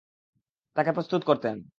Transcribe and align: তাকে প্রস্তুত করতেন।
তাকে 0.75 0.91
প্রস্তুত 0.91 1.21
করতেন। 1.23 1.55